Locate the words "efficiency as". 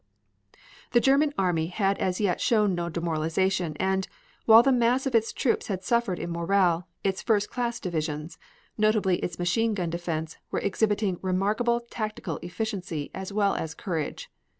12.41-13.31